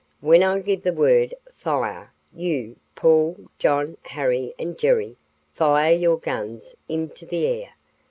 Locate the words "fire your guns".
5.53-6.75